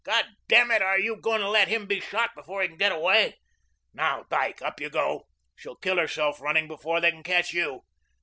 God 0.03 0.25
damn 0.47 0.71
it, 0.71 0.81
are 0.81 0.99
you 0.99 1.15
going 1.15 1.41
to 1.41 1.47
let 1.47 1.67
him 1.67 1.85
be 1.85 1.99
shot 1.99 2.31
before 2.35 2.63
he 2.63 2.67
can 2.67 2.77
get 2.77 2.91
away? 2.91 3.37
Now, 3.93 4.25
Dyke, 4.31 4.59
up 4.63 4.81
you 4.81 4.89
go. 4.89 5.27
She'll 5.55 5.75
kill 5.75 5.97
herself 5.97 6.41
running 6.41 6.67
before 6.67 6.99
they 6.99 7.11
can 7.11 7.21
catch 7.21 7.53
you." 7.53 7.81